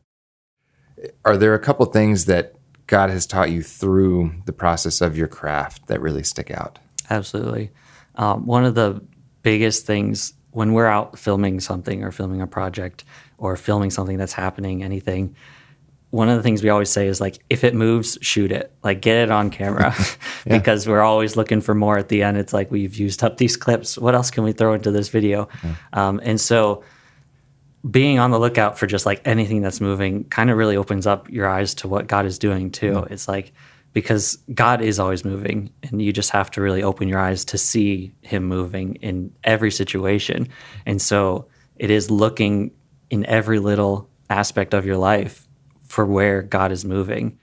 Are 1.24 1.36
there 1.36 1.54
a 1.54 1.58
couple 1.58 1.84
things 1.86 2.26
that 2.26 2.54
God 2.86 3.10
has 3.10 3.26
taught 3.26 3.50
you 3.50 3.62
through 3.62 4.32
the 4.44 4.52
process 4.52 5.00
of 5.00 5.16
your 5.16 5.26
craft 5.26 5.88
that 5.88 6.00
really 6.00 6.22
stick 6.22 6.52
out? 6.52 6.78
Absolutely. 7.10 7.70
Um, 8.14 8.46
one 8.46 8.64
of 8.64 8.76
the 8.76 9.02
biggest 9.42 9.84
things 9.84 10.34
when 10.52 10.74
we're 10.74 10.86
out 10.86 11.18
filming 11.18 11.58
something 11.58 12.04
or 12.04 12.12
filming 12.12 12.40
a 12.40 12.46
project 12.46 13.04
or 13.38 13.56
filming 13.56 13.90
something 13.90 14.18
that's 14.18 14.34
happening, 14.34 14.84
anything, 14.84 15.34
one 16.12 16.28
of 16.28 16.37
the 16.37 16.42
things 16.42 16.62
we 16.62 16.69
always 16.69 16.90
say 16.90 17.07
is 17.09 17.23
like, 17.23 17.38
if 17.49 17.64
it 17.64 17.75
moves, 17.75 18.19
shoot 18.21 18.52
it. 18.52 18.71
Like, 18.85 19.00
get 19.00 19.16
it 19.16 19.31
on 19.31 19.49
camera 19.49 19.95
yeah. 20.47 20.59
because 20.59 20.87
we're 20.87 21.00
always 21.00 21.37
looking 21.37 21.62
for 21.62 21.75
more 21.75 21.97
at 21.97 22.11
the 22.11 22.23
end. 22.23 22.37
It's 22.37 22.52
like, 22.52 22.71
we've 22.71 22.95
used 22.95 23.25
up 23.25 23.38
these 23.38 23.57
clips. 23.57 23.97
What 23.97 24.14
else 24.14 24.31
can 24.31 24.45
we 24.45 24.52
throw 24.52 24.75
into 24.75 24.90
this 24.90 25.09
video? 25.09 25.49
Yeah. 25.64 25.75
Um, 25.95 26.21
and 26.23 26.38
so, 26.38 26.85
being 27.90 28.19
on 28.19 28.31
the 28.31 28.38
lookout 28.38 28.78
for 28.78 28.87
just 28.87 29.07
like 29.07 29.23
anything 29.25 29.62
that's 29.62 29.81
moving 29.81 30.25
kind 30.25 30.50
of 30.50 30.59
really 30.59 30.76
opens 30.76 31.07
up 31.07 31.28
your 31.31 31.49
eyes 31.49 31.75
to 31.75 31.88
what 31.88 32.07
God 32.07 32.26
is 32.26 32.38
doing 32.38 32.71
too. 32.71 32.92
Yeah. 32.92 33.04
It's 33.11 33.26
like, 33.26 33.52
because 33.95 34.37
God 34.52 34.83
is 34.83 34.99
always 34.99 35.25
moving, 35.25 35.71
and 35.83 36.00
you 36.00 36.12
just 36.12 36.31
have 36.31 36.50
to 36.52 36.61
really 36.61 36.83
open 36.83 37.09
your 37.09 37.21
eyes 37.21 37.47
to 37.47 37.59
see 37.59 38.12
Him 38.21 38.45
moving 38.45 38.97
in 38.97 39.33
every 39.45 39.71
situation. 39.71 40.49
And 40.85 41.00
so 41.00 41.47
it 41.76 41.88
is 41.88 42.11
looking 42.11 42.73
in 43.09 43.25
every 43.25 43.59
little 43.59 44.11
aspect 44.28 44.75
of 44.75 44.85
your 44.85 44.99
life 44.99 45.49
for 45.92 46.06
where 46.06 46.40
God 46.40 46.72
is 46.72 46.87
moving. 46.87 47.38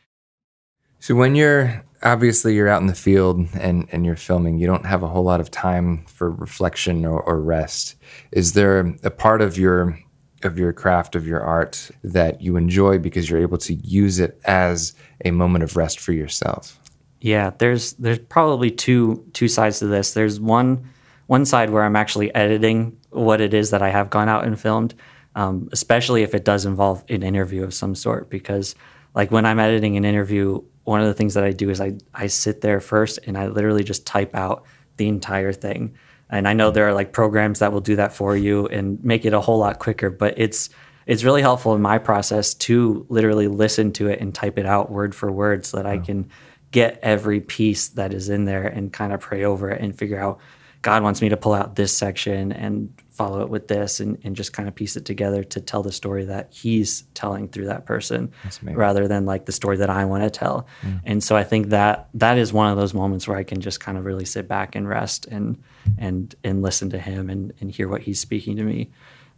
So 0.97 1.13
when 1.13 1.35
you're 1.35 1.85
obviously 2.01 2.55
you're 2.55 2.67
out 2.67 2.81
in 2.81 2.87
the 2.87 2.95
field 2.95 3.47
and, 3.53 3.87
and 3.91 4.07
you're 4.07 4.15
filming, 4.15 4.57
you 4.57 4.65
don't 4.65 4.87
have 4.87 5.03
a 5.03 5.07
whole 5.07 5.23
lot 5.23 5.39
of 5.39 5.51
time 5.51 6.03
for 6.07 6.31
reflection 6.31 7.05
or, 7.05 7.21
or 7.21 7.39
rest. 7.39 7.95
Is 8.31 8.53
there 8.53 8.79
a 9.03 9.11
part 9.11 9.43
of 9.43 9.59
your 9.59 9.99
of 10.41 10.57
your 10.57 10.73
craft 10.73 11.15
of 11.15 11.27
your 11.27 11.41
art 11.41 11.91
that 12.03 12.41
you 12.41 12.55
enjoy 12.55 12.97
because 12.97 13.29
you're 13.29 13.41
able 13.41 13.59
to 13.59 13.75
use 13.75 14.19
it 14.19 14.41
as 14.45 14.95
a 15.23 15.29
moment 15.29 15.63
of 15.63 15.77
rest 15.77 15.99
for 15.99 16.13
yourself? 16.13 16.79
Yeah, 17.21 17.51
there's 17.59 17.93
there's 17.93 18.17
probably 18.17 18.71
two 18.71 19.23
two 19.33 19.47
sides 19.47 19.77
to 19.79 19.85
this. 19.85 20.13
There's 20.13 20.39
one 20.39 20.89
one 21.27 21.45
side 21.45 21.69
where 21.69 21.83
I'm 21.83 21.95
actually 21.95 22.33
editing 22.33 22.97
what 23.11 23.41
it 23.41 23.53
is 23.53 23.69
that 23.69 23.83
I 23.83 23.89
have 23.89 24.09
gone 24.09 24.27
out 24.27 24.45
and 24.45 24.59
filmed, 24.59 24.95
um, 25.39 25.69
especially 25.71 26.23
if 26.23 26.35
it 26.35 26.43
does 26.43 26.65
involve 26.65 27.05
an 27.07 27.23
interview 27.23 27.63
of 27.63 27.73
some 27.73 27.95
sort. 27.95 28.29
Because 28.29 28.75
like 29.15 29.31
when 29.31 29.45
I'm 29.45 29.57
editing 29.57 29.95
an 29.95 30.03
interview, 30.03 30.61
one 30.83 30.99
of 30.99 31.07
the 31.07 31.13
things 31.13 31.33
that 31.35 31.45
I 31.45 31.51
do 31.51 31.69
is 31.69 31.79
I 31.79 31.93
I 32.13 32.27
sit 32.27 32.59
there 32.59 32.81
first 32.81 33.19
and 33.25 33.37
I 33.37 33.47
literally 33.47 33.85
just 33.85 34.05
type 34.05 34.35
out 34.35 34.65
the 34.97 35.07
entire 35.07 35.53
thing. 35.53 35.95
And 36.29 36.45
I 36.45 36.51
know 36.51 36.71
there 36.71 36.89
are 36.89 36.93
like 36.93 37.13
programs 37.13 37.59
that 37.59 37.71
will 37.71 37.79
do 37.79 37.95
that 37.95 38.11
for 38.11 38.35
you 38.35 38.67
and 38.67 39.01
make 39.01 39.23
it 39.23 39.33
a 39.33 39.39
whole 39.39 39.59
lot 39.59 39.79
quicker, 39.79 40.09
but 40.09 40.33
it's 40.37 40.69
it's 41.05 41.23
really 41.23 41.41
helpful 41.41 41.73
in 41.73 41.81
my 41.81 41.99
process 41.99 42.53
to 42.55 43.05
literally 43.07 43.47
listen 43.47 43.93
to 43.93 44.09
it 44.09 44.19
and 44.19 44.35
type 44.35 44.59
it 44.59 44.65
out 44.65 44.91
word 44.91 45.15
for 45.15 45.31
word 45.31 45.65
so 45.65 45.77
that 45.77 45.85
I 45.85 45.99
can 45.99 46.29
get 46.71 46.99
every 47.01 47.39
piece 47.39 47.87
that 47.89 48.13
is 48.13 48.27
in 48.27 48.43
there 48.43 48.67
and 48.67 48.91
kind 48.91 49.13
of 49.13 49.21
pray 49.21 49.45
over 49.45 49.69
it 49.69 49.81
and 49.81 49.97
figure 49.97 50.19
out 50.19 50.39
God 50.81 51.01
wants 51.01 51.21
me 51.21 51.29
to 51.29 51.37
pull 51.37 51.53
out 51.53 51.75
this 51.75 51.95
section 51.95 52.51
and 52.51 52.93
follow 53.19 53.41
it 53.41 53.49
with 53.49 53.67
this 53.67 53.99
and, 53.99 54.17
and 54.23 54.33
just 54.33 54.53
kind 54.53 54.69
of 54.69 54.73
piece 54.73 54.95
it 54.95 55.03
together 55.03 55.43
to 55.43 55.59
tell 55.59 55.83
the 55.83 55.91
story 55.91 56.23
that 56.23 56.47
he's 56.53 57.01
telling 57.13 57.49
through 57.49 57.65
that 57.65 57.85
person 57.85 58.31
rather 58.77 59.09
than 59.09 59.25
like 59.25 59.45
the 59.45 59.51
story 59.51 59.75
that 59.75 59.89
I 59.89 60.05
want 60.05 60.23
to 60.23 60.29
tell. 60.29 60.67
Mm. 60.83 61.01
And 61.03 61.21
so 61.21 61.35
I 61.35 61.43
think 61.43 61.67
that 61.67 62.07
that 62.13 62.37
is 62.37 62.53
one 62.53 62.71
of 62.71 62.77
those 62.77 62.93
moments 62.93 63.27
where 63.27 63.37
I 63.37 63.43
can 63.43 63.59
just 63.59 63.81
kind 63.81 63.97
of 63.97 64.05
really 64.05 64.23
sit 64.23 64.47
back 64.47 64.73
and 64.73 64.87
rest 64.87 65.25
and 65.25 65.61
and 65.97 66.33
and 66.45 66.61
listen 66.61 66.89
to 66.91 66.97
him 66.97 67.29
and, 67.29 67.51
and 67.59 67.69
hear 67.69 67.89
what 67.89 68.03
he's 68.03 68.21
speaking 68.21 68.55
to 68.55 68.63
me. 68.63 68.89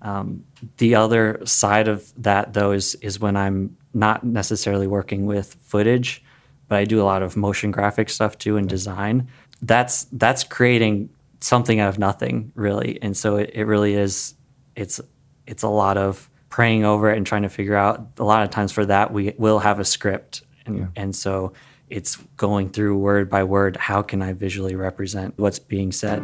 Um, 0.03 0.43
the 0.77 0.93
other 0.93 1.41
side 1.45 1.87
of 1.87 2.13
that, 2.21 2.53
though, 2.53 2.73
is 2.73 2.93
is 3.01 3.19
when 3.19 3.35
I'm 3.35 3.75
not 3.95 4.23
necessarily 4.23 4.85
working 4.85 5.25
with 5.25 5.55
footage, 5.63 6.23
but 6.67 6.77
I 6.77 6.85
do 6.85 7.01
a 7.01 7.07
lot 7.13 7.23
of 7.23 7.35
motion 7.35 7.71
graphic 7.71 8.09
stuff 8.09 8.37
too 8.37 8.57
and 8.57 8.69
design. 8.69 9.27
That's 9.63 10.03
that's 10.11 10.43
creating 10.43 11.09
something 11.41 11.79
out 11.79 11.89
of 11.89 11.99
nothing, 11.99 12.51
really. 12.55 12.99
And 13.01 13.17
so 13.17 13.35
it, 13.35 13.51
it 13.53 13.65
really 13.65 13.95
is. 13.95 14.35
It's 14.75 15.01
it's 15.45 15.63
a 15.63 15.67
lot 15.67 15.97
of 15.97 16.29
praying 16.49 16.85
over 16.85 17.11
it 17.11 17.17
and 17.17 17.25
trying 17.25 17.41
to 17.41 17.49
figure 17.49 17.75
out. 17.75 18.05
A 18.17 18.23
lot 18.23 18.43
of 18.43 18.49
times 18.49 18.71
for 18.71 18.85
that, 18.85 19.11
we 19.11 19.33
will 19.37 19.59
have 19.59 19.79
a 19.79 19.85
script, 19.85 20.43
and 20.65 20.77
yeah. 20.77 20.87
and 20.95 21.15
so 21.15 21.53
it's 21.89 22.15
going 22.37 22.69
through 22.69 22.97
word 22.97 23.29
by 23.29 23.43
word. 23.43 23.75
How 23.75 24.01
can 24.01 24.21
I 24.21 24.33
visually 24.33 24.75
represent 24.75 25.33
what's 25.37 25.59
being 25.59 25.91
said 25.91 26.19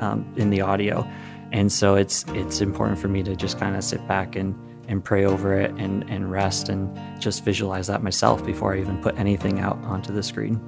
um, 0.00 0.32
in 0.36 0.48
the 0.50 0.62
audio? 0.62 1.06
And 1.52 1.70
so 1.70 1.96
it's 1.96 2.24
it's 2.28 2.60
important 2.62 2.98
for 2.98 3.08
me 3.08 3.22
to 3.24 3.36
just 3.36 3.58
kind 3.58 3.76
of 3.76 3.84
sit 3.84 4.06
back 4.08 4.36
and 4.36 4.54
and 4.88 5.04
pray 5.04 5.24
over 5.24 5.58
it 5.58 5.70
and 5.72 6.08
and 6.08 6.30
rest 6.30 6.68
and 6.68 6.98
just 7.20 7.44
visualize 7.44 7.88
that 7.88 8.02
myself 8.02 8.44
before 8.44 8.74
I 8.74 8.80
even 8.80 9.00
put 9.02 9.18
anything 9.18 9.60
out 9.60 9.78
onto 9.84 10.12
the 10.12 10.22
screen. 10.22 10.60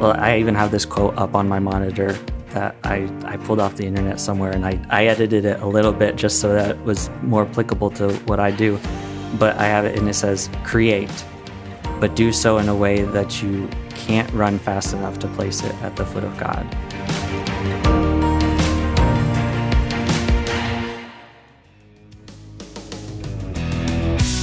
Well, 0.00 0.14
I 0.16 0.38
even 0.38 0.54
have 0.54 0.70
this 0.70 0.84
quote 0.84 1.18
up 1.18 1.34
on 1.34 1.48
my 1.48 1.58
monitor 1.58 2.12
that 2.50 2.76
I, 2.84 3.10
I 3.24 3.36
pulled 3.36 3.58
off 3.58 3.74
the 3.74 3.84
internet 3.84 4.20
somewhere 4.20 4.52
and 4.52 4.64
I, 4.64 4.80
I 4.90 5.06
edited 5.06 5.44
it 5.44 5.60
a 5.60 5.66
little 5.66 5.92
bit 5.92 6.14
just 6.14 6.40
so 6.40 6.52
that 6.52 6.70
it 6.70 6.80
was 6.84 7.10
more 7.22 7.44
applicable 7.44 7.90
to 7.90 8.12
what 8.26 8.38
I 8.38 8.52
do. 8.52 8.78
But 9.40 9.56
I 9.56 9.64
have 9.64 9.84
it 9.84 9.98
and 9.98 10.08
it 10.08 10.14
says, 10.14 10.48
create, 10.62 11.10
but 11.98 12.14
do 12.14 12.32
so 12.32 12.58
in 12.58 12.68
a 12.68 12.76
way 12.76 13.02
that 13.02 13.42
you 13.42 13.68
can't 13.90 14.32
run 14.32 14.60
fast 14.60 14.94
enough 14.94 15.18
to 15.18 15.28
place 15.28 15.64
it 15.64 15.74
at 15.82 15.96
the 15.96 16.06
foot 16.06 16.22
of 16.22 16.38
God. 16.38 18.07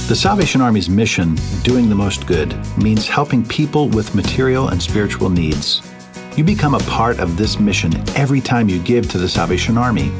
The 0.06 0.14
Salvation 0.14 0.60
Army's 0.60 0.88
mission, 0.88 1.34
doing 1.64 1.88
the 1.88 1.96
most 1.96 2.28
good, 2.28 2.54
means 2.78 3.08
helping 3.08 3.44
people 3.44 3.88
with 3.88 4.14
material 4.14 4.68
and 4.68 4.80
spiritual 4.80 5.30
needs. 5.30 5.82
You 6.36 6.44
become 6.44 6.76
a 6.76 6.80
part 6.80 7.18
of 7.18 7.36
this 7.36 7.58
mission 7.58 7.92
every 8.16 8.40
time 8.40 8.68
you 8.68 8.78
give 8.78 9.10
to 9.10 9.18
the 9.18 9.28
Salvation 9.28 9.76
Army. 9.76 10.12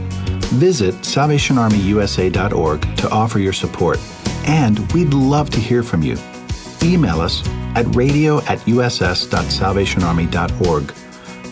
Visit 0.59 0.97
salvationarmyusa.org 0.97 2.97
to 2.97 3.09
offer 3.11 3.38
your 3.38 3.52
support, 3.52 4.00
and 4.45 4.93
we'd 4.93 5.14
love 5.14 5.50
to 5.50 5.61
hear 5.61 5.85
from 5.85 6.02
you. 6.02 6.19
Email 6.83 7.21
us 7.21 7.47
at 7.76 7.87
radio 7.95 8.38
at 8.47 8.59
uss.salvationarmy.org. 8.66 10.95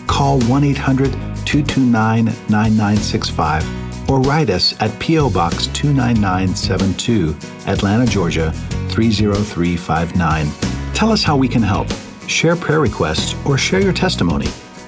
Call 0.07 0.41
1 0.41 0.63
800 0.65 1.11
229 1.45 2.25
9965 2.25 3.84
or 4.07 4.19
write 4.21 4.49
us 4.49 4.79
at 4.81 4.97
P.O. 4.99 5.29
Box 5.29 5.67
29972, 5.67 7.35
Atlanta, 7.67 8.05
Georgia 8.05 8.51
30359. 8.89 10.93
Tell 10.93 11.11
us 11.11 11.23
how 11.23 11.35
we 11.35 11.47
can 11.47 11.61
help. 11.61 11.87
Share 12.27 12.55
prayer 12.55 12.79
requests 12.79 13.35
or 13.45 13.57
share 13.57 13.81
your 13.81 13.93
testimony. 13.93 14.47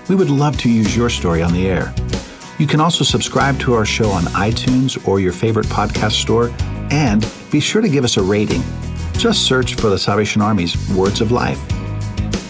We 0.10 0.16
would 0.16 0.30
love 0.30 0.58
to 0.60 0.72
use 0.72 0.96
your 0.96 1.10
story 1.10 1.42
on 1.42 1.54
the 1.54 1.68
air. 1.68 1.94
You 2.58 2.66
can 2.66 2.80
also 2.80 3.04
subscribe 3.04 3.60
to 3.60 3.74
our 3.74 3.86
show 3.86 4.10
on 4.10 4.24
iTunes 4.24 5.08
or 5.08 5.20
your 5.20 5.34
favorite 5.34 5.68
podcast 5.68 6.14
store, 6.14 6.52
and 6.90 7.30
be 7.52 7.60
sure 7.60 7.82
to 7.82 7.90
give 7.90 8.04
us 8.04 8.18
a 8.18 8.24
rating. 8.24 8.64
Just 9.14 9.46
search 9.46 9.76
for 9.76 9.90
the 9.90 10.00
Salvation 10.00 10.42
Army's 10.42 10.90
Words 10.90 11.22
of 11.22 11.32
Life. 11.32 11.60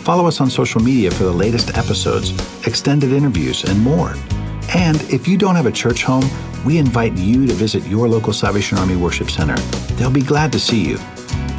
Follow 0.04 0.26
us 0.26 0.40
on 0.40 0.50
social 0.50 0.82
media 0.82 1.12
for 1.12 1.24
the 1.24 1.32
latest 1.32 1.78
episodes, 1.78 2.32
extended 2.66 3.12
interviews, 3.12 3.66
and 3.66 3.82
more. 3.82 4.14
And 4.74 5.02
if 5.12 5.28
you 5.28 5.38
don't 5.38 5.56
have 5.56 5.66
a 5.66 5.72
church 5.72 6.04
home, 6.04 6.24
we 6.66 6.78
invite 6.78 7.18
you 7.18 7.46
to 7.48 7.54
visit 7.54 7.86
your 7.86 8.08
local 8.08 8.34
Salvation 8.34 8.78
Army 8.78 8.96
Worship 8.96 9.30
Center. 9.30 9.56
They'll 9.96 10.12
be 10.12 10.22
glad 10.22 10.52
to 10.52 10.60
see 10.60 10.84
you. 10.84 10.98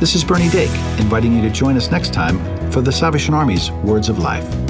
This 0.01 0.15
is 0.15 0.25
Bernie 0.25 0.49
Dake, 0.51 0.71
inviting 1.01 1.35
you 1.35 1.43
to 1.43 1.51
join 1.51 1.77
us 1.77 1.91
next 1.91 2.13
time 2.13 2.39
for 2.71 2.81
the 2.81 2.93
Salvation 2.93 3.35
Army's 3.35 3.71
Words 3.71 4.09
of 4.09 4.19
Life. 4.19 4.68